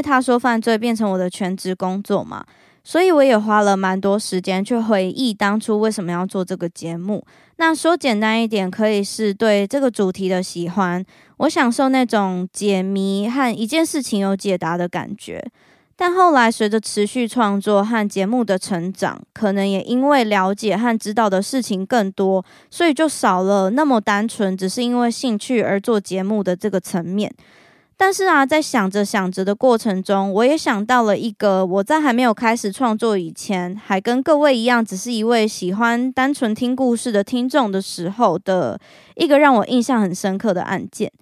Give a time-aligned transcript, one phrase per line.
[0.00, 2.44] 他说犯罪变成我的全职工作嘛，
[2.84, 7.24] 所以我也花了蛮多时间去回忆当初为什么要做这个节目。
[7.56, 11.04] 那说简单一点，可以是对这个主题的喜欢，
[11.36, 15.44] 我享受那种解谜和一件事情有解答的感觉。
[15.94, 27.30] 但后来随着持续创作和节目的成长，可能也因为了解和知道的事情更多，所以就少了那么单纯只是因为兴趣而做节目的这个层面。
[28.02, 38.80] 但是啊，在想着想着的过程中，我也想到了一个我在还没有开始创作以前，还跟各位一样，只是一位喜欢单纯听故事的听众的时候的
[39.16, 41.12] 一个让我印象很深刻的案件。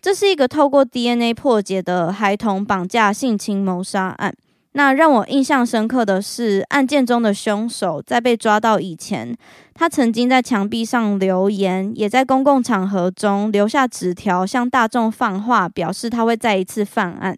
[0.00, 4.34] 这是一个透过 DNA 破解的孩童绑架性侵谋杀案。
[4.76, 9.36] 那让我印象深刻的是，案件中的凶手在被抓到以前，
[9.72, 17.36] 他曾经在墙壁上留言，也在公共场合中留下纸条，向大众放话，表示他会再一次犯案。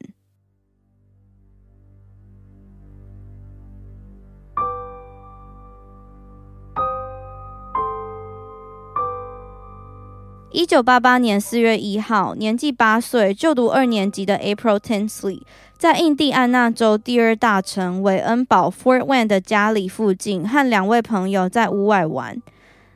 [10.56, 15.42] 一九八八年四月一号，年纪八岁、就读二年级的 April Tinsley。
[15.76, 22.40] 在印第安纳州第二大城韦恩堡 （Fort Wayne） 的家里附近，和两位朋友在屋外玩。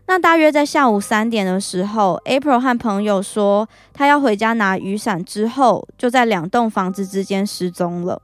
[0.06, 8.22] 那大约在下午三点的时候，April 和朋友说他要回家拿雨伞，之后就在两栋房子之间失踪了。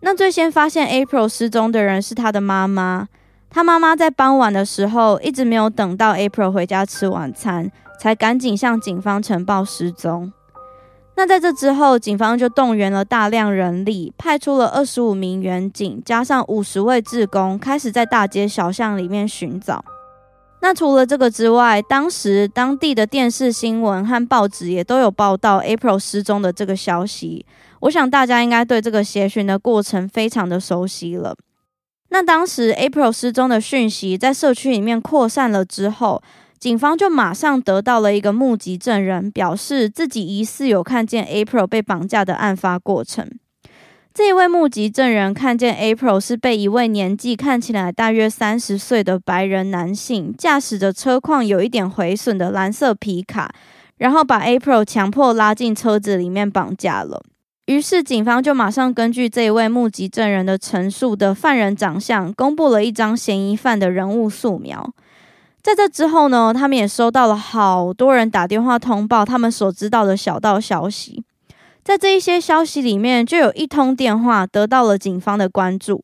[0.00, 3.08] 那最先发现 April 失踪的人是他的妈妈。
[3.48, 7.70] 他妈妈在傍晚的时候一直没有等到 April 回家吃晚餐，
[8.02, 10.32] 才赶紧向警方呈报失踪。
[11.14, 19.84] 那在这之后，警方就动员了大量人力，派出了二十五名员警，加上五十位志工，开始在大街小巷里面寻找。
[20.62, 27.46] 那除了这个之外，当时当地的电视新闻和报纸也都有报道 April 失踪的这个消息。
[27.82, 31.36] 我想大家应该对这个协寻的过程非常的熟悉了。
[32.08, 36.20] 那当时 April 失踪的讯息在社区里面扩散了之后，
[36.62, 43.28] 警方就马上得到了一个目击证人，表示自己疑似有看见 April 被绑架的案发过程。
[44.14, 53.52] 这一位目击证人看见 April 是被一位年纪看起来大约三十岁的白人男性驾驶着车况有一点毁损的蓝色皮卡，
[53.96, 57.24] 然后把 April 强迫拉进车子里面绑架了。
[57.66, 64.94] 于是警方就马上根据这一位目击证人的陈述的犯人长相，公布了一张嫌疑犯的人物素描。
[65.62, 71.22] 在这之后呢，他们也收到了好多人打电话通报他们所知道的小道消息。
[71.84, 76.02] 在这一些消息里面，就有一通电话得到了警方的关注。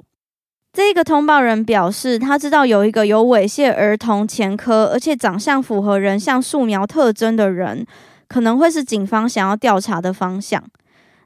[0.72, 7.84] 这个通报人表示，他知道有一个有猥亵儿童前科，而且长相符合人像素描特征的人，
[8.28, 10.62] 可能会是警方想要调查的方向。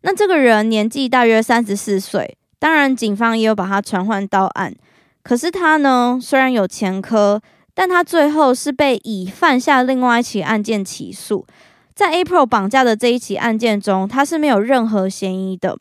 [0.01, 4.75] 那这个人年纪大约三十四岁，当然警方也有把他传唤到案。
[5.23, 7.43] 可是他呢，虽然有前科。
[7.75, 11.47] 但他最后是被以犯下另外一起案件起诉，
[11.95, 15.79] 在 April 绑架的这一起案件中，他是没有任何嫌疑的。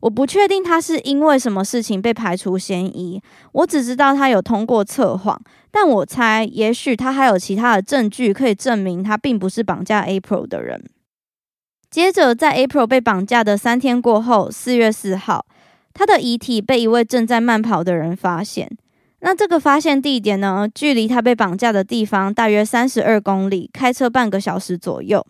[0.00, 3.20] 我不确定他是因为什么事情被排除嫌疑，
[3.52, 5.40] 我只知道他有通过测谎，
[5.72, 10.84] 但我猜也许他还有其他的证据可以证明他并不是绑架 April 的人。
[11.90, 15.46] 接着，在 April 被绑架的三天过后，四月四号，
[15.92, 18.76] 他的遗体被一位正在慢跑的人发现。
[19.20, 25.26] 那这个发现地点呢，距离他被绑架的地方大约三十二公里，开车半个小时左右。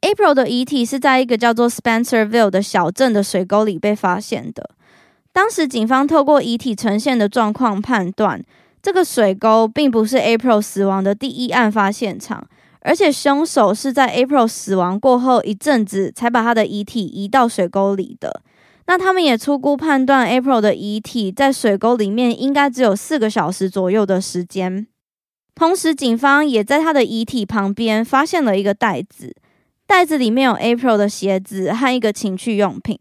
[0.00, 4.70] April 的遗体是在一个叫做 Spencerville 的小镇的水沟里被发现的。
[5.32, 8.42] 当时警方透过遗体呈现的状况判断，
[8.80, 12.46] 这个水沟并不是 April 死亡的第一案发现场，
[12.80, 18.40] 而且凶手是在 April 死亡过后一阵子才把他的遗体移到水沟里的。
[18.88, 24.86] 那他们也初步判断 April 的遗体在水沟里面应该只有四个小时左右的时间。
[25.54, 29.36] 同时，警方也在他的遗体旁边发现了一个袋子。
[29.86, 32.98] 袋子里面有 April 的鞋子和一个情趣用品。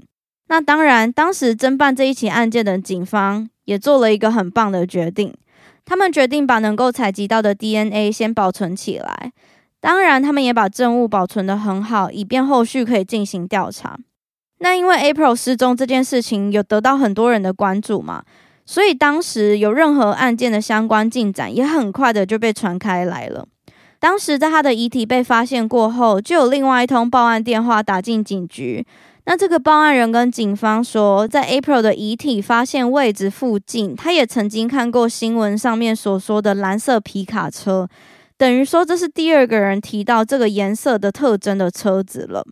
[0.50, 5.34] 那当然，当时侦办这一起案件的警方也做了一个很棒的决定，
[5.86, 9.32] 他们决定把能够采集到的 DNA 先保存起来。
[9.80, 13.98] 当然，他们也把证物保存得很好，以便后续可以进行调查。
[14.60, 18.24] 那因为 April 失踪这件事情有得到很多人的关注嘛，
[18.66, 23.48] 所以当时有任何案件的相关进展也很快的就被传开来了。
[24.00, 28.86] 当时在他的遗体被发现过后，就有另外一通报案电话打进警局。
[29.26, 37.90] 那这个报案人跟警方说，在 April 的遗体发现位置附近，他也曾经看过新闻上面所说的蓝色皮卡车，
[38.38, 42.46] 等于说这是第二个人提到这个颜色的特征的车子了。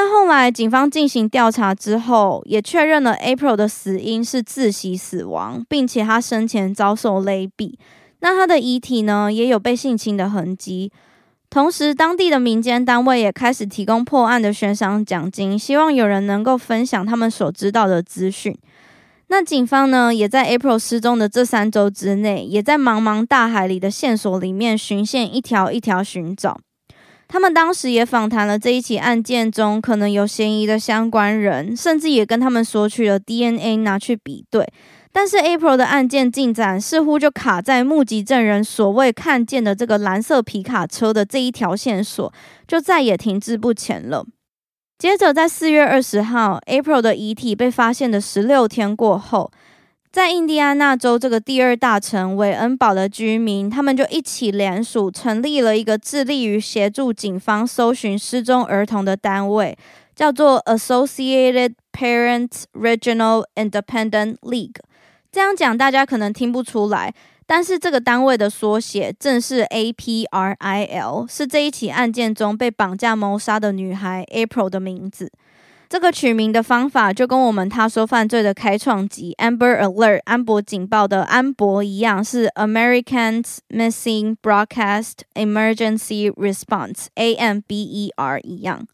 [0.00, 7.74] 那后来警方进行调查之后，也确认了 April 的死因是窒息死亡，并且他生前遭受勒毙。
[8.20, 10.92] 那他的遗体呢，也有被性侵的痕迹。
[11.50, 18.56] 同时，当地的民间单位也开始提供破案的悬赏奖金，希望有人能够分享他们所知道的资讯。
[19.26, 26.60] 那警方呢，也在 April 失踪的这三周之内，也在茫茫大海里的线索里面循线一条一条寻找。
[27.28, 34.66] 他们当时也访谈了这一起案件中可能有嫌疑的相关人，甚至也跟他们索取了 DNA 拿去比对。
[35.12, 42.32] 但是 April 的案件进展似乎就卡在目击证人所谓看见的这个蓝色皮卡车的这一条线索，
[42.66, 44.24] 就再也停滞不前了。
[44.98, 49.50] 接着，在四月二十号，April 的遗体被发现的十六天过后，
[50.10, 59.76] 在印第安纳州这个第二大城韦恩堡的居民，他们就一起联署成立了一个致力于协助警方搜寻失踪儿童的单位，
[60.16, 64.76] 叫做 Associated Parents Regional Independent League。
[65.30, 67.12] 这样讲大家可能听不出来，
[67.46, 75.30] 但是这个单位的缩写正是 APRIL，是这一起案件中被绑架谋杀的女孩 April 的名字。
[75.88, 88.86] 这个取名的方法就跟我们他说犯罪的开创集 Amber Alert 安博警报的安博一样，是 Americans Missing Broadcast Emergency Response AMBER 一样。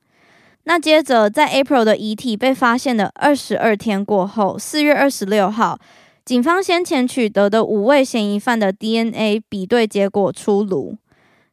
[0.62, 5.78] 那接着，在 April 的遗体被发现的二十二天过后，四月二十六号。
[6.24, 10.96] 警方先前取得的五位嫌疑犯的 DNA 比对结果出炉，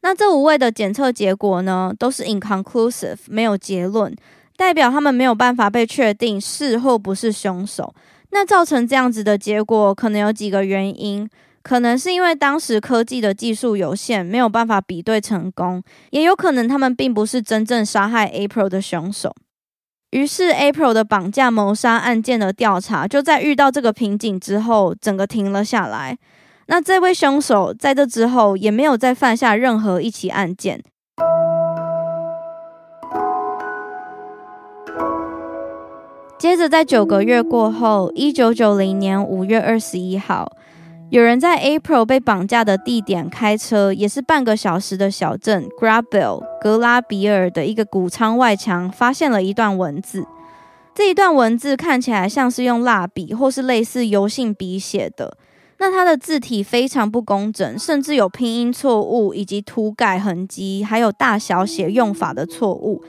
[0.02, 4.16] 那这五位的检测结果呢，都是 inconclusive，没有结论，
[4.62, 7.96] 代表他们没有办法被确定是或不是凶手。
[8.30, 11.28] 那造成这样子的结果，可能有几个原因，
[11.64, 19.36] 可能是因为当时科技的技术有限，没有办法比对成功，也有可能他们并不是真正杀害 April 的凶手。
[20.12, 26.16] 于是，April 的绑架谋杀案件的调查就在遇到这个瓶颈之后，整个停了下来。
[26.68, 30.84] 那这位凶手在这之后也没有再犯下任何一起案件。
[36.42, 40.52] 接着，在九个月过后，一九九零年五月二十一号。
[41.12, 50.26] 有人在 April 被绑架的地点开车，也是半个小时的小镇 Grabville 格拉比尔的一个谷仓外墙，发现了一段文字。
[50.96, 55.38] 这一段文字看起来像是用蜡笔或是类似油性笔写的。
[55.78, 63.04] 那它的字体非常不工整，甚至有拼音错误，以及涂改痕迹，还有大小写用法的错误。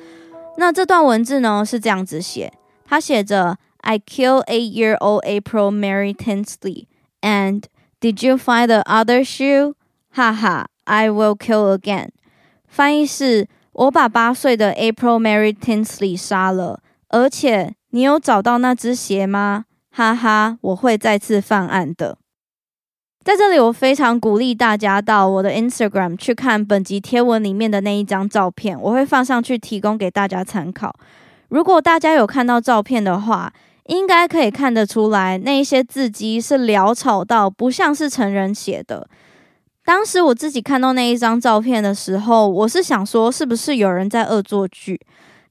[0.58, 2.52] 那这段文字呢是这样子写，
[2.92, 6.88] 他写着 "I kill eight-year-old April Mary Tinsley
[7.22, 7.62] and
[8.02, 9.72] Did you find the other shoe?
[10.11, 12.11] 哈哈，I will kill again。
[12.68, 19.64] 翻译是：我把八岁的 April Mary Tinsley 杀了，而且你有找到那只鞋吗？
[19.90, 22.18] 哈哈，我会再次犯案的。
[23.25, 30.94] 在这里，我非常鼓励大家到我的 Instagram 去看本集贴文里面的那一张照片，我会放上去提供给大家参考。
[31.52, 33.52] 如果大家有看到照片的话，
[33.85, 39.06] 应该可以看得出来，那一些字迹是潦草到不像是成人写的。
[39.85, 44.99] 当时我自己看到那一张照片的时候，我是想说，是不是有人在恶作剧？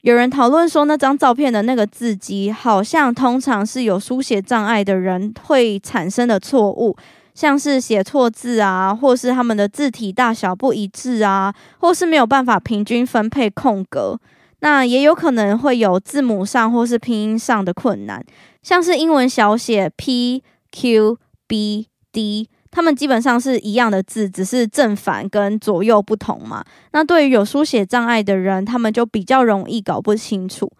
[0.01, 6.97] 有人讨论说，那张照片的那个字迹，好像通常是有书写障碍的人会产生的错误，
[7.35, 14.19] 像是写错字啊，或是他们的字体大小不一致啊，或是没有办法平均分配空格。
[14.61, 18.23] 那也有可能会有字母上或是拼音上的困难，
[18.63, 26.63] 像是英文小写 P Q B D，它们基本上是一样的字，只是正反跟左右不同嘛。
[26.93, 30.71] 那对于有书写障碍的人，他们就比较容易搞不清楚。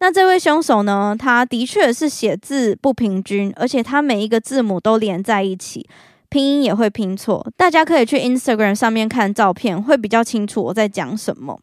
[0.00, 5.86] 那这位凶手呢，他的确是写字不平均，而且他每一个字母都连在一起，
[6.28, 7.46] 拼音也会拼错。
[7.56, 11.60] 大家可以去 Instagram 上面看照片，会比较清楚我在讲什么。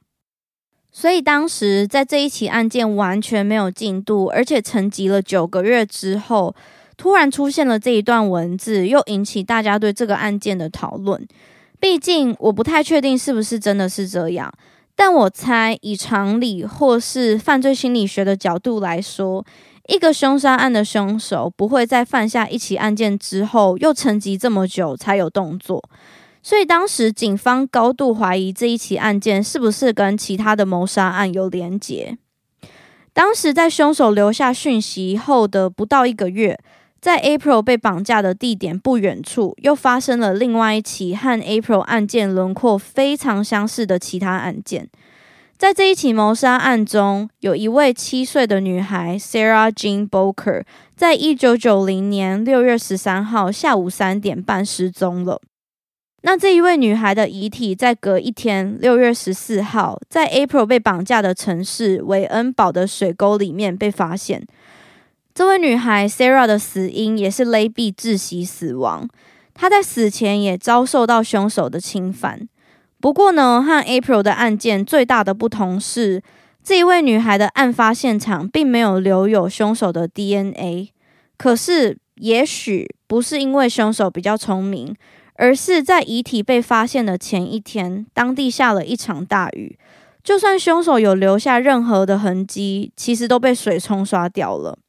[0.99, 6.55] 所以当时在这一起案件完全没有进度，而且沉寂了九个月之后，
[6.97, 11.23] 突然出现了这一段文字，又引起大家对这个案件的讨论。
[11.79, 14.51] 毕竟我不太确定是不是真的是这样，
[14.95, 19.45] 但我猜以常理或是犯罪心理学的角度来说，
[19.89, 25.87] 一个凶杀案的凶手不会在犯下一起案件之后又沉寂这么久才有动作。
[26.47, 32.17] 所以当时警方高度怀疑这一起案件是不是跟其他的谋杀案有连结。
[33.11, 36.57] 当时在凶手留下讯息后的不到一个月，
[37.01, 44.87] 在 April 被绑架的地点不远处，又发生了另外一起和 April 案件轮廓非常相似的其他案件。
[45.57, 50.63] 在这一起谋杀案中，有一位七岁的女孩 Sarah Jean Boker，
[50.95, 55.41] 在一九九零年六月十三号下午三点半失踪了。
[56.27, 64.45] 那这一位女孩的遗体在隔一天，六月十四号，在 April 被绑架的城市韦恩堡的水沟里面被发现。
[65.33, 69.07] 这位女孩 Sarah 的死因也是勒毙窒息死亡。
[69.53, 72.49] 她在死前也遭受到凶手的侵犯。
[72.99, 76.21] 不过呢，和 April 的案件最大的不同是，
[76.61, 80.89] 这一位女孩的案发现场并没有留有凶手的 DNA。
[81.37, 84.93] 可是，也许不是因为凶手比较聪明。
[85.37, 89.77] 而是在遗体被发现的前一天，当地下了一场大雨，
[90.23, 94.79] 就算凶手有留下任何的痕迹，其实都被水冲刷掉了。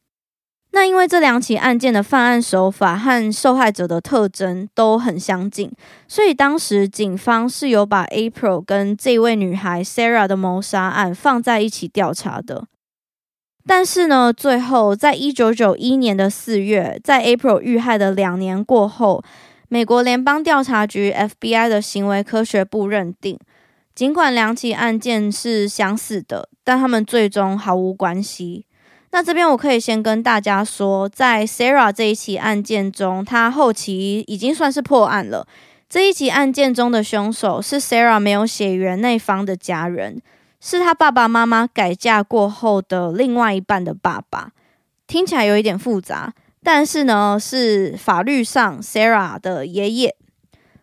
[0.72, 5.70] 那因为这两起案件的犯案手法和受害者的特征都很相近，
[6.06, 12.66] 所以当时警方是有把 April 跟这位女孩 Sarah 的谋杀案放在一起调查的。
[13.66, 19.22] 但是呢，最后在一九九一年的四月，在 April 遇害的两年过后。
[19.68, 23.38] 美国联邦调查局 （FBI） 的行为科学部认定，
[23.94, 28.64] 尽管两起案件是相似的，但他们最终毫无关系。
[29.10, 35.46] 那这边我可以先跟大家说，在 Sarah 这一起案件中，他后期已经算是破案了。
[35.88, 40.20] 这一起案件中的凶手是 Sarah 没有血缘那方的家人，
[40.60, 44.52] 是他爸爸妈妈改嫁过后的另外一半的爸爸。
[45.06, 46.32] 听起来有一点复杂。
[46.62, 50.14] 但是呢，是法律上 Sarah 的爷爷。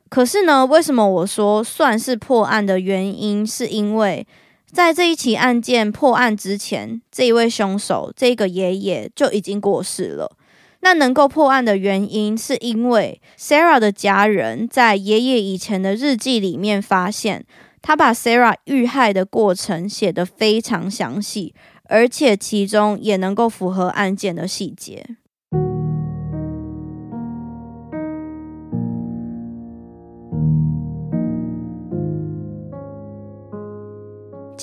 [0.10, 4.25] 可是呢，为什么我说算是破案的原因，是因为
[4.72, 10.38] 在这一起案件破案之前，这一位凶手这个爷爷就已经过世了。
[10.82, 17.44] 那能够破案的原因，是因为 Sarah 的家人在爷爷以前的日记里面发现，
[17.82, 21.55] 他把 Sarah 遇害的过程写得非常详细，
[21.86, 25.17] 而且其中也能够符合案件的细节。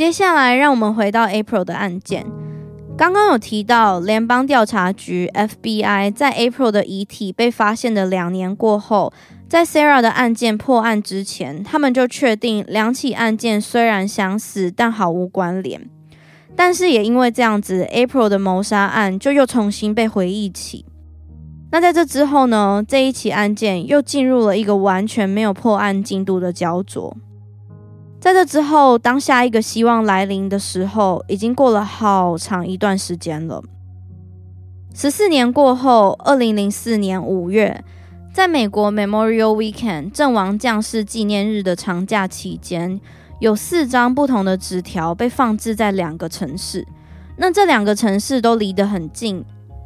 [0.02, 2.26] 接下来，让我们回到 April 的案件。
[2.99, 9.12] 刚刚有提到，联邦调查局 FBI 在 April 的遗体被发现的两年过后，
[9.49, 15.88] 在 Sarah 的案件破案之前，他们就确定两起案件虽然相似，但毫无关联。
[16.56, 20.85] 但是也因为这样子，April 的谋杀案就又重新被回忆起。
[21.71, 27.16] 那在这之后呢，这一起案件又进入了一个完全没有破案进度的焦灼。
[28.23, 33.61] 在这之后，当下一个希望来临的时候，已经过了好长一段时间了。
[34.95, 37.83] 十四年过后，二零零四年五月，
[38.33, 43.00] 在美国 Memorial Weekend 阵亡将士纪念日的长假期间，
[43.41, 46.87] 有四张不同的纸条被放置在两个城市。
[47.38, 49.45] 那这两个城市都离得很近，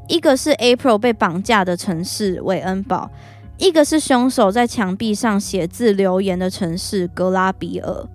[0.09, 3.11] 一个是 April 被绑架的城市韦恩堡，
[3.57, 8.07] 一个是凶手在墙壁上写字留言的城市格拉比尔。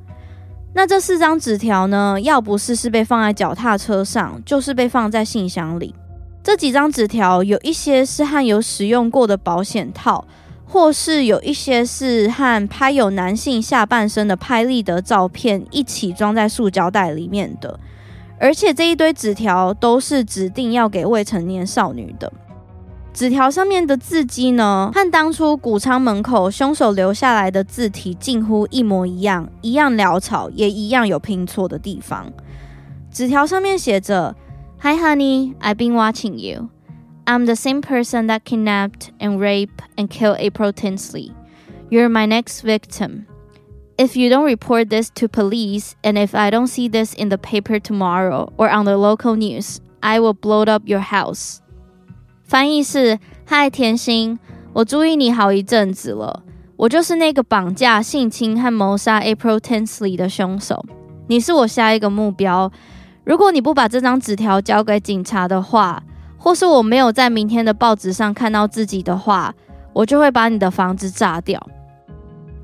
[0.74, 2.18] 那这四张纸条呢？
[2.22, 5.94] 要不是是被放在脚踏车上，就是被放在信箱里。
[6.42, 10.26] 这几张纸条有一些是和有使用过的保险套，
[10.66, 17.78] 或是有一些是和拍有男性下半身的拍立得照片一起装在塑胶袋里面的。
[18.40, 22.32] 而且这一堆纸条都是指定要给未成年少女的。
[23.13, 32.31] 纸条上面的字迹呢，和当初谷仓门口凶手留下来的字体近乎一模一样，一样潦草，也一样有拼错的地方。
[33.11, 34.37] 纸条上面写着：“
[34.83, 36.69] Hi, honey, I've been watching you.
[37.25, 41.33] I'm the same person that kidnapped and raped and killed April Tinsley.
[41.89, 43.25] You're my next victim.
[43.97, 47.39] If you don't report this to police, and if I don't see this in the
[47.39, 51.60] paper tomorrow or on the local news, I will blow up your house.”
[52.52, 54.38] 翻译是：嗨，甜心，
[54.74, 56.44] 我注意你好一阵子了。
[56.76, 60.86] 我就是那个绑架、性侵和谋杀 April Tinsley 的凶手。
[61.28, 62.70] 你是我下一个目标。
[63.24, 66.04] 如果你不把这张纸条交给警察的话，
[66.38, 69.56] 或是我没有在明天的报纸上看到自己的话，
[69.94, 71.66] 我就会把你的房子炸掉。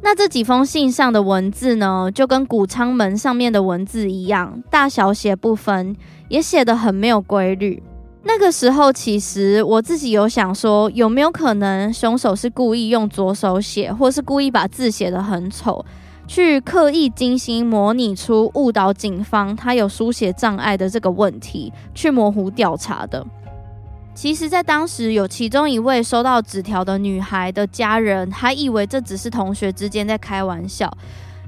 [0.01, 5.95] 那这几封信上的文字呢，就跟谷仓门上面的文字一样，大小写不分，
[6.27, 7.81] 也写得很没有规律。
[8.27, 15.83] 那个时候，其实我自己有想说，有没有可能凶手是故意用左手写，或是故意把字写得很丑，
[16.27, 23.25] 去刻意精心模拟出误导警方他有书写障碍的这个问题，去模糊调查的。
[24.13, 30.91] 其实，在当时有其中一位收到纸条的女孩的家人，还以为这只是同学之间在开玩笑，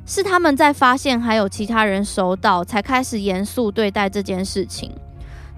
[0.05, 4.89] 是他们在发现还有其他人收到，才开始严肃对待这件事情。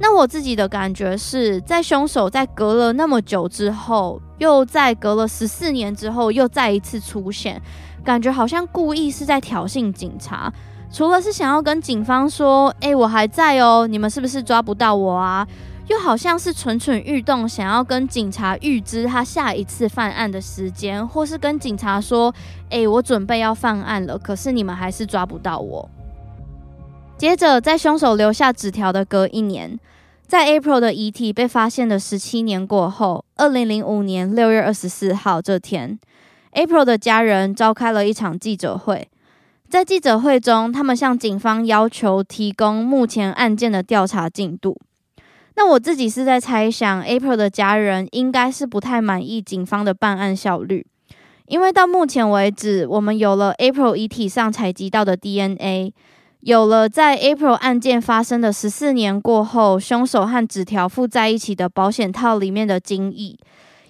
[0.03, 7.62] 那我自己的感觉是在凶手在隔了那么久之后，又在隔了十四年之后又再一次出现，
[8.03, 10.51] 感觉好像故意是在挑衅警察。
[10.91, 15.48] 除了是想要跟警方说：“诶，我还在哦，你们是不是抓不到我啊？”
[15.88, 22.33] 又好像是蠢蠢欲动，想要跟警察预知他下一次犯案的时间，或是跟警察说
[22.72, 25.87] ：“诶，我准备要犯案了，可是你们还是抓不到我。”
[27.18, 29.79] 接着，在凶手留下纸条的隔一年。
[30.31, 36.00] 在 April 的遗体被发现的十七年过后，二零零五年六月二十四号这天
[36.53, 39.09] ，April 的家人召开了一场记者会。
[39.67, 44.77] 在记者会中，他们向警方要求提供目前案件的调查进度。
[45.57, 50.87] 那我自己是在猜想，April 的家人应该是不太满意警方的办案效率，
[51.48, 55.94] 因为到目前为止，我们有了 April 遗体上采集到的 DNA。
[56.42, 63.38] 有了在 April 案件发生的十四年过后，凶手和纸条附在一起的保险套里面的精液，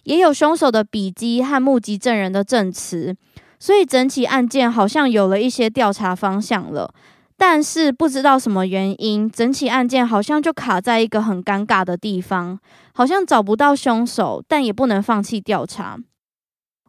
[0.03, 3.15] 也有凶手的笔迹和目击证人的证词，
[3.57, 6.93] 所以整起案件好像有了一些调查方向了。
[7.37, 12.59] 但是不知道什么原因，整起案件好像就卡在一个很尴尬的地方，
[12.93, 15.97] 好像找不到凶手，但也不能放弃调查。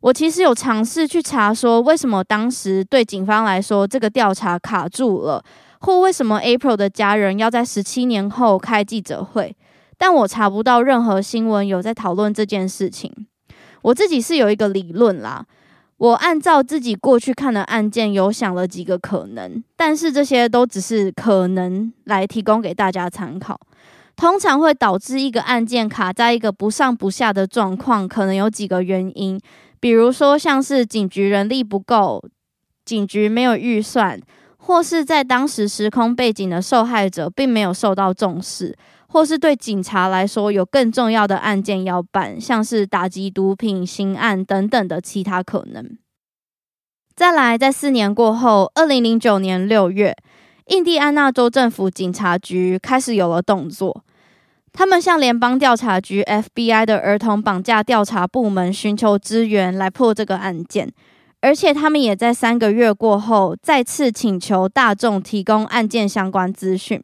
[0.02, 5.42] 我其实有尝试去查，说为什么当时对警方来说这个调查卡住了，
[5.78, 9.56] 或为什么 April 的家人要在十七年后开记者会，
[9.96, 13.12] 但我查不到任何新闻有在讨论这件事情。
[13.82, 15.46] 我自己是有一个理论啦，
[15.98, 23.56] 我按照自己过去看的案件，有想了几个可能，但是这些都只是可能来提供给大家参考。
[24.16, 29.40] 通常会导致一个案件卡在一个不上不下的状况，可能有几个原因。
[29.82, 32.22] 比如说，像是警局人力不够，
[32.84, 34.20] 警局没有预算，
[34.56, 45.98] 或是在当时时空背景的受害者并没有受到重视，或是对警察来说有更重要的案件要办，像是打击毒品、刑案等等的其他可能。
[47.16, 50.16] 再来，在四年过后，二零零九年六月，
[50.66, 54.04] 印第安纳州政府警察局开始有了动作。
[54.72, 60.90] 他们向联邦调查局 （FBI） 的儿童绑架调查部门寻求支援，来破这个案件。
[61.42, 67.02] 而且，他们也在三个月过后再次请求大众提供案件相关资讯。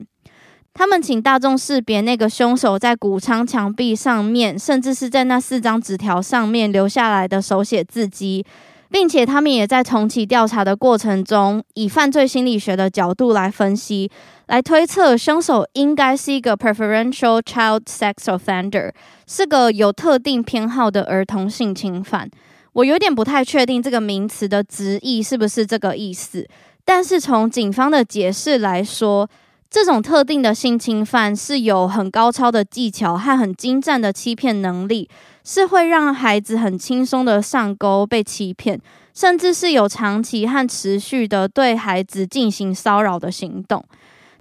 [0.73, 8.47] 他们请大众识别那个凶手在谷仓墙壁上面，甚至是在那四张纸条上面留下来的手写字迹，
[8.91, 14.11] 并且他们也在重启调查的过程中，以犯罪心理学的角度来分析。
[14.47, 18.91] 来推测，凶手应该是一个 preferential child sex offender，
[19.27, 22.31] 是个有特定偏好的儿童性侵犯。
[22.73, 26.49] 我有点不太确定这个名词的直译是不是这个意思，
[26.85, 29.29] 但是从警方的解释来说，
[29.69, 35.11] 这种特定的性侵犯是有很高超的技巧和很精湛的欺骗能力，
[35.51, 38.79] 是会让孩子很轻松的上钩被欺骗，
[39.15, 43.83] 甚至是有长期和持续的对孩子进行骚扰的行动。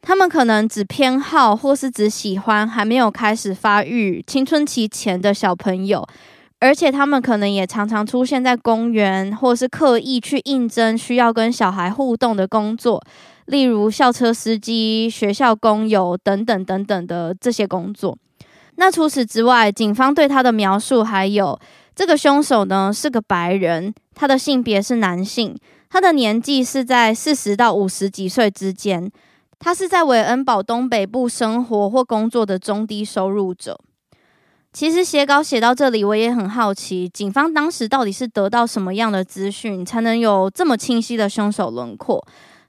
[0.02, 6.06] 他们可能只偏好或是只喜欢还没有开始发育青春期前的小朋友，
[6.60, 13.02] 而且他们可能也常常出现在公园，或是刻意去应征需要跟小孩互动的工作，
[13.46, 18.18] 例如校车司机、学校工友等等等等的这些工作。
[18.80, 21.60] 那除此之外，警方对他的描述还有，
[21.96, 25.58] 这个凶手呢是个白人，他的性别是男性，
[25.90, 29.12] 他的年纪是在四十到五十几岁之间。
[29.60, 33.80] 他是在韦恩堡东北部生活或工作的中低收入者。
[34.72, 42.24] 其实写稿写到这里，我也很好奇，警方当时到底是得到什么样的资讯，才能有这么清晰的凶手轮廓？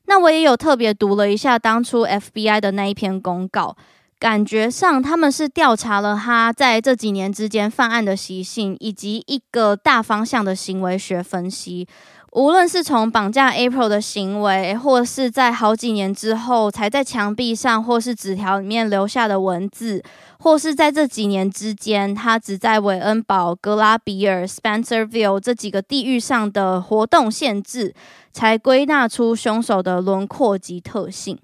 [0.07, 3.77] 那我也有特别读了一下当初 FBI 的那一篇公告，
[4.19, 11.87] 感觉上他们是调查了他在这几年之间犯案的习性，以及一个大方向的行为学分析。
[12.33, 20.03] 无论是从绑架 April 的行为，或是在好几年之后才在墙壁上或是纸条里面留下的文字，
[20.39, 27.95] 或是在这几年之间，他只在韦恩堡、格拉比尔、Spencerville 这几个地域上的活动限制，
[28.31, 31.39] 才归纳出凶手的轮廓及特性。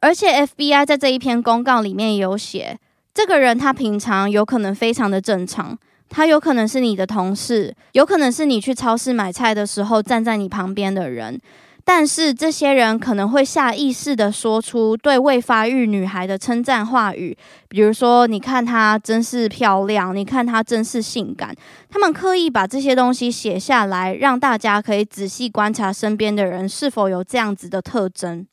[0.00, 2.78] 而且 FBI 在这一篇公告里面有写，
[3.14, 5.78] 这个人他平常有可能非常的正常。
[6.08, 11.40] 他有可能是你的同事，有可能是你去超市买菜的时候站在你旁边的人，
[11.84, 17.36] 但是这些人可能会下意识地说出对未发育女孩的称赞话语，
[17.68, 21.52] 比如说“你看她真是漂亮”，“你看她真是性感”。
[21.90, 28.46] 他们刻意把这些东西写下来，让大家可以仔细观察身边的人是否有这样子的特征。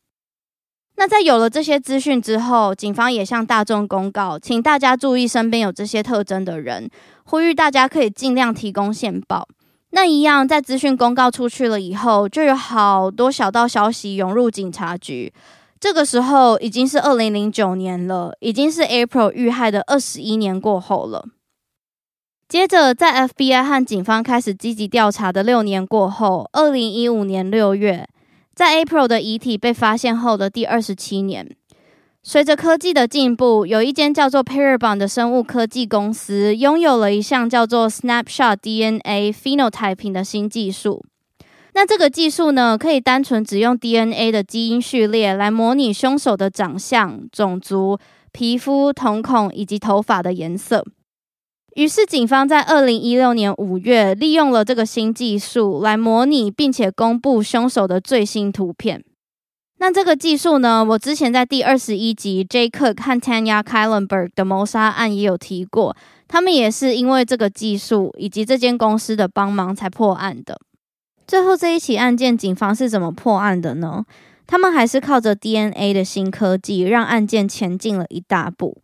[0.96, 6.90] 那在有了这些资讯之后，警方也向大众公告，请大家注意身边有这些特征的人，
[7.26, 9.48] 呼吁大家可以尽量提供线报。
[9.90, 15.34] 那一样，在资讯公告出去了以后，就有好多小道消息涌入警察局。
[15.80, 21.26] 这个时候已经是二零零九年了，已经是 April 遇害的二十一年过后了。
[22.48, 28.08] 接着，在 FBI 和警方开始积极调查的六年过后，二零一五年六月。
[28.56, 31.56] 在 April 的遗体被发现后的第二十七年，
[32.22, 41.04] 随着科技的进步，有一间叫做 Parabon 的生物科技公司拥有了一项叫做 Snapshot DNA Phenotyping 的新技术。
[41.74, 47.98] 那这个技术呢，可以单纯只用 DNA 的基因序列来模拟凶手的长相、种族、
[48.32, 50.86] 皮肤、瞳孔以及头发的颜色。
[51.76, 59.04] 于是，警方在二零一六年五月利用了这个新技术来模拟并且公布凶手的最新图片。
[59.80, 70.60] 那这个技术呢，我之前在第二十一集 Jay Cook 和 Tanya Kylenberg 的谋杀案也有提过，他们也是因为这个技术以及这间公司的帮忙才破案的。
[71.28, 74.06] 最后这一起案件，警方是怎么破案的呢？
[74.46, 78.78] 他们还是靠着 DNA 的新科技，让案件前进了一大步。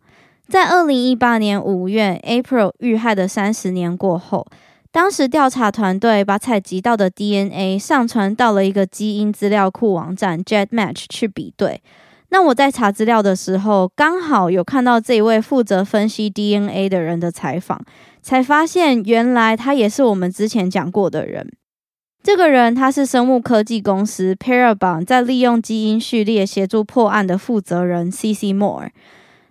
[0.50, 4.44] 在二零一八年五月，April 遇害的三十年过后，
[4.90, 11.80] 当时调查团队把采集到的 DNA 上传到了一个基因资料库网站 GEDmatch 去比对。
[12.30, 17.80] 那我在查资料的时候，刚好有看到这一位负责分析 DNA 的人的采访，
[18.20, 21.48] 才发现原来他也是我们之前讲过的人。
[22.24, 28.34] 这个人他是生物科技公司 Parabon 在利用基因序列协助破案的负责人 C.
[28.34, 28.52] C.
[28.52, 28.88] Moore。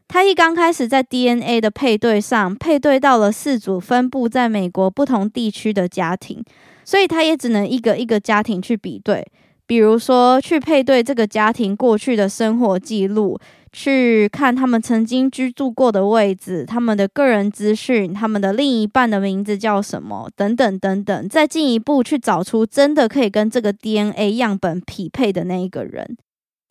[0.09, 6.43] 他一刚开始在 DNA 的配对上配对到了四组分布在美国不同地区的家庭，
[6.83, 9.23] 所以他也只能一个一个家庭去比对，
[9.67, 13.39] 比如说去配对这个家庭过去的生活记录，
[13.71, 26.17] 去看他们曾经居住过的位置、他们的个人资讯、他们的另一半的名字叫什么等等等等，再进一步去找出真的可以跟这个 DNA 样本匹配的那一个人。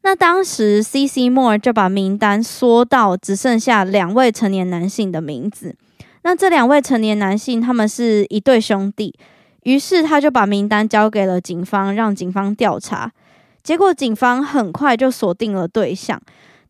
[0.03, 1.07] 那当时，C.
[1.07, 1.29] C.
[1.29, 5.77] Moore 就把名单缩到只剩下两位成年男性的名字。
[6.23, 9.15] 那这两位成年男性，他们是一对兄弟。
[9.65, 13.13] 于是他就把名单交给了警方，让警方调查。
[13.63, 16.19] 结果警方很快就锁定了对象。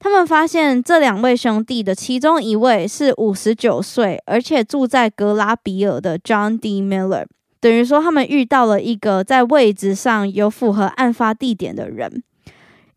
[0.01, 6.81] 他们发现这两位兄弟的其中一位是五十九岁，而且住在格拉比尔的 John D.
[6.81, 7.27] Miller。
[7.61, 12.23] 等于说，他们遇到了一个在位置上有符合案发地点的人。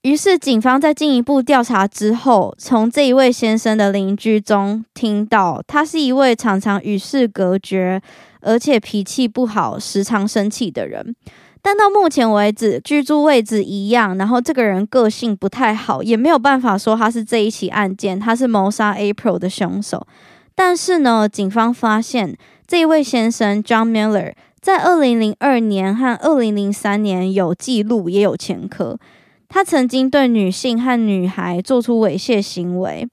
[0.04, 8.02] 于是，警方在进一步调查之后，从这一位先生的邻居中听到，他是一位常常与世隔绝，
[8.40, 11.16] 而且脾气不好、时常生气的人。
[11.62, 20.08] 但到目前为止，居住位置一样，然后这个人个性不太好，也没有办法说他是这一起案件，他是谋杀 April 的凶手。
[20.56, 22.36] 但是呢，警方发现
[22.66, 28.98] 这一位先生 John Miller 在二零零二年和二零零三年有记录，也有前科。
[29.54, 33.06] 他曾经对女性和女孩做出猥亵行为。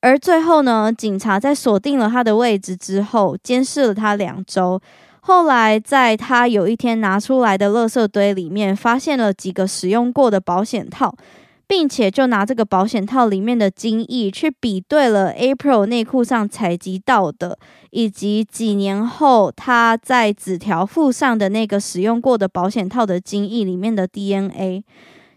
[0.00, 4.80] 而最后呢，警察在锁定了他的位置之后，监视了他两周。
[5.20, 11.14] 后来，在他有一天拿出来的垃圾堆里面，发现了几个使用过的保险套，
[11.66, 17.58] 并且就拿这个保险套里面的精液去比对了 April 内裤上采集到的，
[17.90, 24.82] 以及几年后他在纸条附上的那个使用过的保险套的精液里面的 DNA。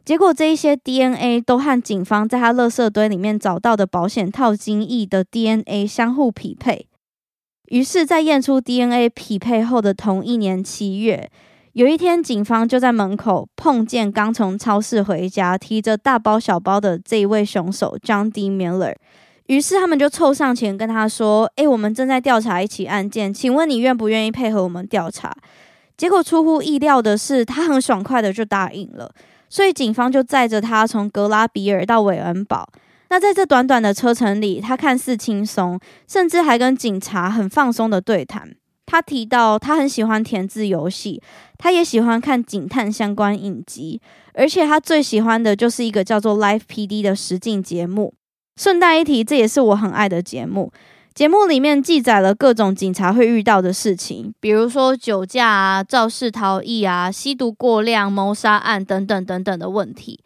[0.08, 6.88] 结果这一些 DNA 都和警方在他垃圾堆里面找到的保险套精液的 DNA 相互匹配。
[7.66, 11.30] 于是，在验出 DNA 匹配后的同一年七月，
[11.74, 18.50] 有一天，警方就在门口碰见刚从超市回家、提着大包小包的这一位凶手 John D.
[18.50, 18.96] Miller。
[19.48, 25.36] 于是，他们就凑上前跟他说：“诶，我们正在调查一起案件，请问你愿不愿意配合我们调查？”
[25.98, 29.12] 结果出乎意料的是，他很爽快的就答应了。
[29.50, 32.68] 所以警方就载着他从格拉比尔到韦恩堡。
[33.10, 38.54] 那在这短短的车程里，他看似轻松，甚至还跟警察很放松的对谈。
[38.86, 41.22] 他提到他很喜欢填字游戏，
[41.58, 44.02] 他也喜欢看警探相关影集，
[44.34, 48.14] 而且他最喜欢的就是一个叫做《Life PD》的实境节目。
[48.56, 50.72] 顺带一提，这也是我很爱的节目。
[51.18, 60.20] 节目里面记载了各种警察会遇到的事情，比如说酒驾啊、肇事逃逸啊、吸毒过量、谋杀案等等等等的问题。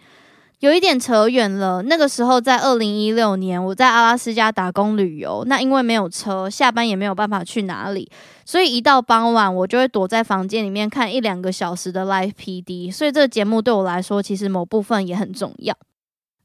[0.60, 1.82] 有一点扯远了。
[1.84, 8.12] 那个时候在二零一六年，我在阿拉斯加打工旅游，那因为没有车，下班也没有办法去哪里，
[8.44, 12.92] 所以一到傍晚，我就会躲在房间里面看一两个小时的 Live PD。
[12.92, 15.74] 所以这个节目对我来说，其实某部分也很重要。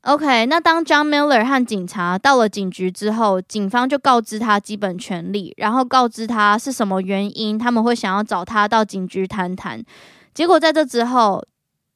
[0.07, 9.83] OK，那当 John Miller 和警察到了警局之后，警方就告知他基本权利，然后告知他是什么原因他们会想要找他到警局谈谈。
[10.33, 11.45] 结果在这之后，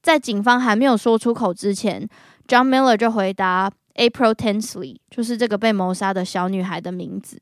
[0.02, 2.08] 在警方还没有说出口之前
[2.48, 7.40] ，John Miller 就回答 April Tinsley，就是这个被谋杀的小女孩的名字。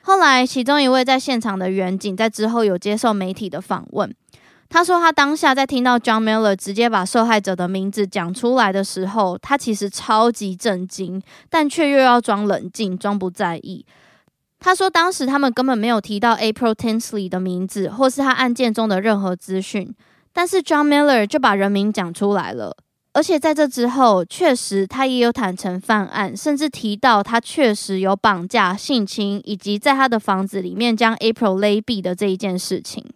[0.00, 4.14] 后来，其中一位在现场的员警在之后有接受媒体的访问。
[4.74, 13.86] 他说，他当下在听到 John Miller 直接把受害者的名字讲出来的时候，他其实超级震惊，但却又要装冷静，装不在意。
[14.58, 19.94] 他说，当时他们根本没有提到 April Tinsley 的名字，或是他案件中的任何资讯，
[20.32, 22.76] 但是 John Miller 就把人名讲出来了，
[23.12, 33.06] 而且在这之后，确实他也有坦诚犯案，甚至提到他确实有绑架、性侵，以及在他的房子里面将 April 勒毙的这一件事情。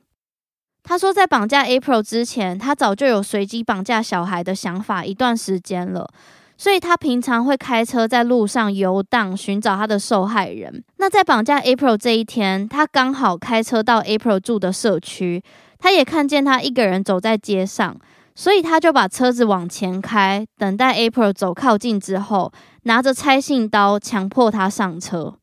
[0.89, 6.09] 他说，在绑架 April 之前，他早就有随机绑架小孩的想法一段时间了，
[6.57, 10.83] 所以他平常会开车在路上游荡，寻找他的受害人。
[10.97, 15.43] 那在绑架 April 这一天，他刚好开车到 April 住的社区，
[15.79, 17.95] 他也看见他一个人走在街上，
[18.35, 22.51] 所以他就把车子往前开，等待 April 走靠近之后，
[22.85, 25.35] 拿着拆信刀强迫他上车。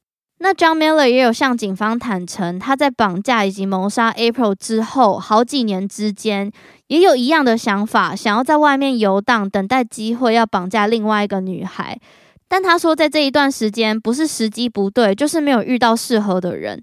[0.45, 6.51] 那 John Miller 也有向警方坦诚，他在绑架以及谋杀 April 之后好几年之间，
[6.85, 11.99] 也有一样的想法，想要在外面游荡，等待机会要绑架另外一个女孩。
[12.47, 16.79] 但他说，在这一段时间，不是时机不对，就是没有遇到适合的人。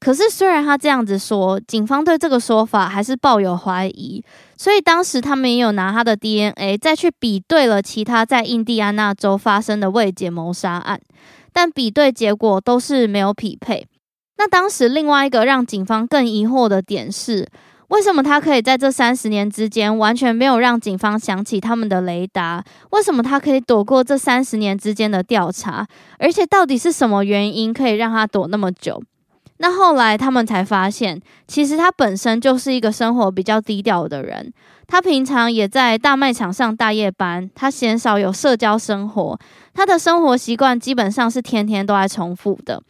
[0.00, 4.24] 可是，虽然他这样子说，警方对这个说法还是抱有怀疑，
[4.56, 10.98] 所以当时他们也有拿他的 DNA 再去比对了其他在印第安纳州发生的未解谋杀案。
[11.52, 13.86] 但比对结果都是没有匹配。
[14.38, 17.46] 那当时另外一个让警方更疑惑的点是，
[17.88, 22.64] 为什么他可以在这三十年之间完全没有让警方想起他们的雷达？
[22.90, 25.86] 为什么他可以躲过这三十年之间的调查？
[26.18, 29.02] 而且到底是什么原因可以让他躲那么久？
[29.58, 34.52] 那后来他们才发现，其实他本身就是一个生活比较低调的人。
[34.88, 39.38] 他平常也在大卖场上大夜班，他鲜少有社交生活，
[39.74, 42.82] 他的生活习惯基本上是天天都在重复的。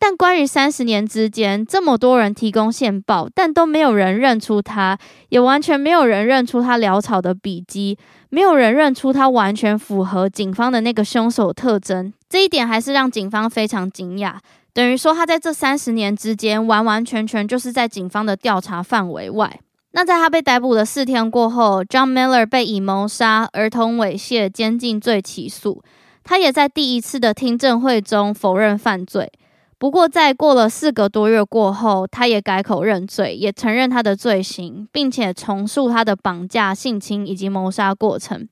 [0.00, 4.96] 但关于三十年之间这么多人提供线报，但都没有人认出他，
[5.30, 7.98] 也完全没有人认出他潦草的笔迹，
[8.30, 14.34] 没有人认出他完全符合警方的那个凶手特征，这一点还是让警方非常惊讶。
[14.72, 19.58] 等于说他在这三十年之间完完全全就是在警方的调查范围外。
[19.90, 25.82] 那在他被逮捕的四天过后，John Miller 被以谋杀、儿童猥亵、监禁罪起诉。
[26.28, 29.32] 他也在第一次的听证会中否认犯罪。
[29.78, 38.46] 不过，在过了四个多月过后，他也改口认罪，也承认他的罪行，并且重述他的绑架、性侵以及谋杀过程。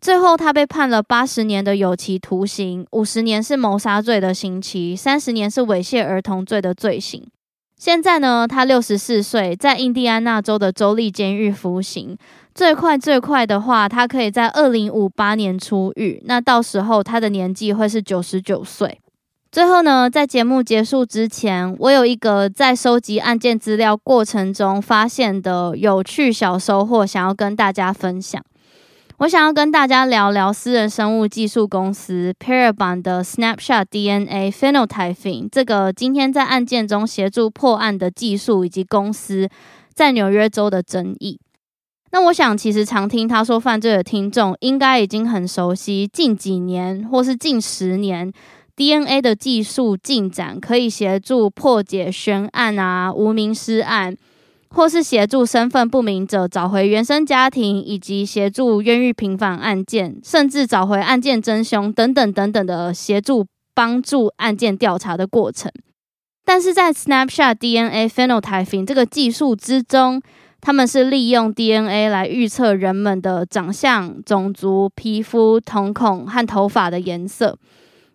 [0.00, 7.26] 最后，他被判了八十年的有期徒刑，五十年是谋杀罪的刑期，三十年是猥亵儿童罪的罪行。
[7.78, 12.18] 现在呢，他六十四岁，在印第安纳州的州立监狱服刑。
[12.52, 16.20] 最快最快的话，他可以在二零五八年出狱。
[16.26, 18.98] 那到时候他的年纪会是九十九岁。
[19.52, 28.42] 最后呢，在节目结束之前，我有一个在收集案件资料过程中发现的有趣小收获，想要跟大家分享。
[29.18, 39.48] 我想要跟大家聊聊私人生物技术公司 Parabon 的 Snapshot DNA Phenotyping 这个今天在案件中协助破案的技术以及公司
[39.92, 41.40] 在纽约州的争议。
[42.12, 48.32] 那我想，其实常听他说犯罪的听众，应该已经很熟悉近几年或是近十年
[48.76, 54.16] DNA 的技术进展，可以协助破解悬案啊、无名尸案，
[54.70, 65.72] 或是协助身份不明者找回原生家庭，以及协助冤狱平反案件，甚至找回案件真凶等等等等的协助帮助案件调查的过程。
[66.44, 70.22] 但是在 Snapshot DNA Phenotyping 这个技术之中，
[70.60, 77.56] 他们是利用 DNA 来预测人们的长相、种族、皮肤、瞳孔和头发的颜色。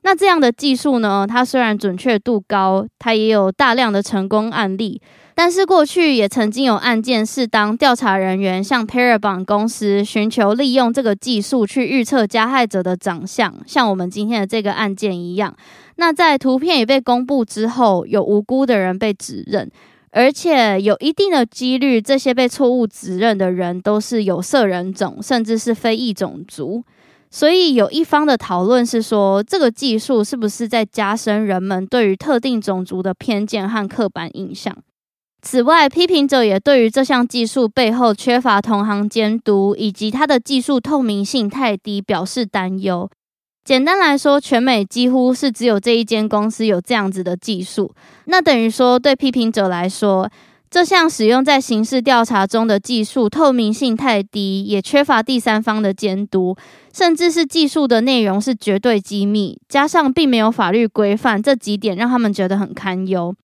[0.02, 1.26] 那这样的技术呢？
[1.26, 5.02] 它虽然准确度高，它也有大量的成功案例。
[5.36, 15.56] 但是过去也曾经有案件是当调查人员向 Parabon 公司寻求利用这个技术去预测加害者的长相，像我们今天的这个案件一样。
[15.96, 19.69] 那在图片也被公布之后，有无辜的人被指认。
[20.15, 26.84] 而且有一定的几率，这些被错误指认的人都是有色人种，甚至是非裔种族。
[27.32, 34.78] 所以有一方的讨论是说，这个技术是不是在加深人们对于特定种族的偏见和刻板印象？
[35.45, 43.10] 此外，批评者也对于这项技术背后缺乏同行监督，以及它的技术透明性太低，表示担忧。
[43.65, 47.93] 简单来说，全美几乎是只有这一间公司有这样子的技术。
[48.25, 50.29] 那等于说，对批评者来说，
[50.71, 56.56] 这项使用在刑事调查中的技术透明性太低，也缺乏第三方的监督，
[56.93, 63.36] 甚至是技术的内容是绝对机密，加上并没有法律规范，这几点让他们觉得很堪忧。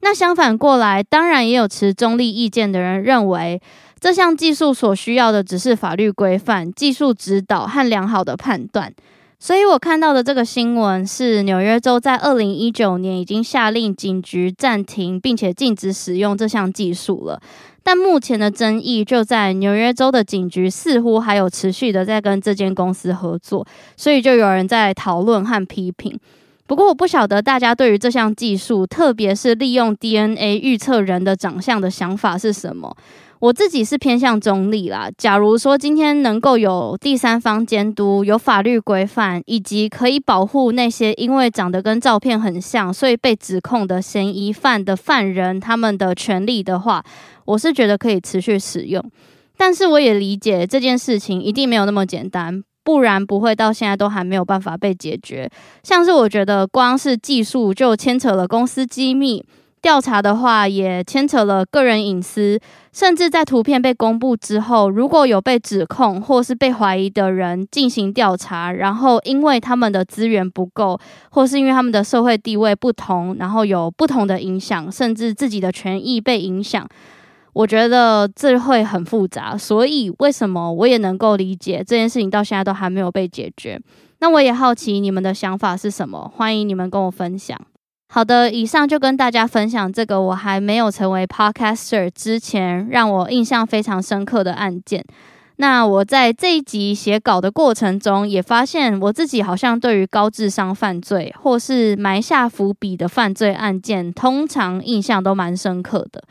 [0.00, 3.60] 那相反过来，当然也有持中立意见的人认为，
[3.98, 8.92] 这项技术所需要的只是法律规范、技术指导和良好的判断。
[9.38, 17.40] 所以我看到的这个新闻是，纽约州在二零一九年已经下令警局暂停并且禁止使用这项技术了。
[17.82, 26.18] 但目前的争议就在纽约州的警局似乎还有持续的在跟这间公司合作，所以就有人在讨论和批评。
[26.66, 32.96] 不过我不晓得大家对于这项技术，特别是利用 DNA 预测人的长相的想法是什么？
[33.38, 35.10] 我自己是偏向中立啦。
[35.18, 47.04] 假如说今天能够有第三方监督、有法律规范，以及可以保护那些因为长得跟照片很像，所以被指控的嫌疑犯的犯人他们的权利的话，
[47.44, 49.04] 我是觉得可以持续使用。
[49.58, 55.50] 但是我也理解这件事情一定没有那么简单，不然不会到现在都还没有办法被解决。
[55.82, 59.44] 像是我觉得光是技术就牵扯了公司机密。
[59.82, 62.58] 调查的话，也牵扯了个人隐私，
[62.92, 70.98] 甚至在图片被公布之后，如果有被指控或是被怀疑的人进行调查，然后因为他们的资源不够，
[71.30, 76.84] 或是因为他们的社会地位不同，然后有不同的影响，甚至自己的权益被影响，
[77.56, 79.56] 我觉得这会很复杂。
[79.56, 83.80] 所以，为什么我也能够理解这件事情到现在都还没有被解决？
[84.18, 87.58] 那我也好奇你们的想法是什么，欢迎你们跟我分享。
[88.08, 95.02] 好的，以上就跟大家分享这个我还没有成为 podcaster 之前，让我印象非常深刻的案件。
[95.56, 106.22] 那我在这一集写稿的过程中，也发现我自己好像对于高智商犯罪或是埋下伏笔的犯罪案件，通常印象都蛮深刻的，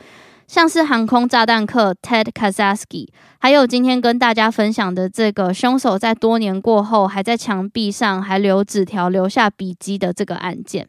[0.46, 10.86] 像是航空炸弹客 Ted Kaczynski，还有今天跟大家分享的这个凶手在多年过后还在墙壁上还留纸条、留下笔迹的这个案件。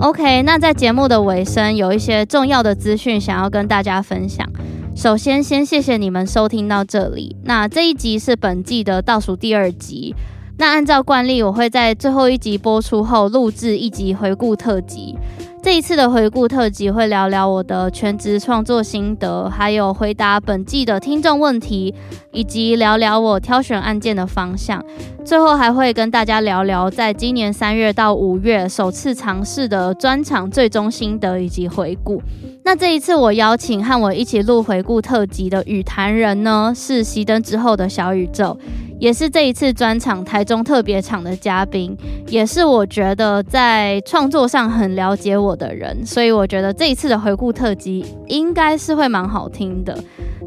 [0.00, 4.46] OK，那在节目的尾声，有一些重要的资讯想要跟大家分享。
[4.94, 7.36] 首先，先谢谢你们收听到这里。
[7.44, 10.14] 那这一集是本季的倒数第二集。
[10.58, 15.14] 那按照惯例，我会在最后一集播出后录制一集回顾特辑。
[15.66, 21.92] 这一次的回顾特辑会聊聊我的全职创作心得，还有回答本季的听众问题，
[22.30, 24.80] 以及聊聊我挑选案件的方向。
[25.24, 32.22] 最后还会跟大家聊聊在今年三月到五月首次尝试的专场最终心得以及回顾。
[32.66, 38.58] 那这一次我邀请和我一起录回顾特辑的雨坛人呢，是熄灯之后的小宇宙。
[38.98, 41.96] 也是这一次专场台中特别场的嘉宾，
[42.26, 49.96] 也是我觉得在创作上很了解我的人，所以我觉得这一次的回顾特辑应该是会蛮好听的。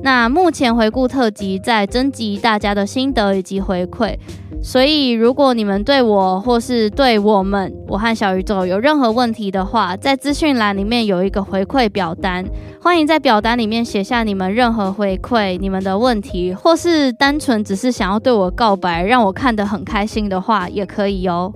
[0.02, 4.18] 那目前回顾特辑在征集大家的心得以及回馈，
[4.64, 12.46] 所以如果你们对我或是对我们我和小宇宙有任何问题的话，在资讯栏里面有一个回馈表单，
[12.82, 21.54] 欢迎在表单里面写下你们任何回馈、你们的问题，或是单纯只是想要对我告白，让我看得很开心的话，也可以哟。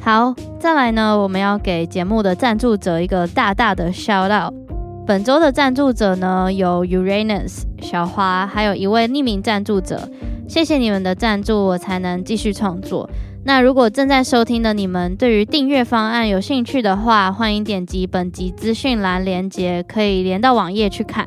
[0.00, 4.61] 好，再来呢，我们要给节目的赞助者一个大大的 shout out。
[5.04, 10.08] 本周的赞助者呢，有 Uranus、小花，还有一位匿名赞助者。
[10.48, 13.10] 谢谢你们的赞助，我才能继续创作。
[13.44, 21.26] 那如果正在收听的你们对于订阅方案有兴趣的话，欢迎点击本集资讯栏连接，可以连到网页去看。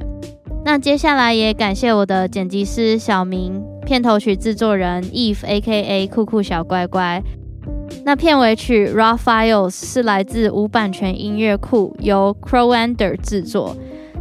[0.63, 6.07] 那接下来也感谢我的剪辑师小明，片头曲制作人 Eve（A.K.A.
[6.07, 7.21] 酷酷小乖乖）。
[8.03, 13.75] 那片尾曲《Raw Files》是来自无版权音乐库，由 Crowander 制作。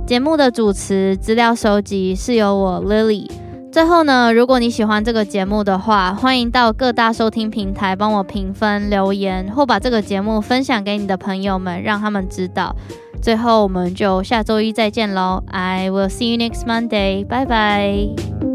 [0.06, 3.30] 节目的主持、资料收集是由我 Lily。
[3.72, 12.76] 最后呢，如果你喜欢这个节目的话，欢迎到各大收听平台帮我评分、留言，或把这个节目分享给你的朋友们，让他们知道。
[13.20, 18.53] 最后，我们就下周一再见喽！I will see you next Monday，拜拜。